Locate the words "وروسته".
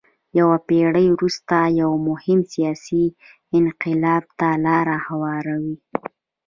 1.15-1.57